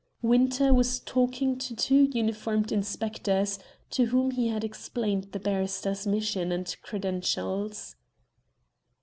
Winter 0.23 0.73
was 0.73 0.99
talking 0.99 1.59
to 1.59 1.75
two 1.75 2.09
uniformed 2.11 2.71
inspectors, 2.71 3.59
to 3.91 4.05
whom 4.07 4.31
he 4.31 4.47
had 4.47 4.63
explained 4.63 5.25
the 5.31 5.37
barrister's 5.39 6.07
mission 6.07 6.51
and 6.51 6.75
credentials. 6.81 7.95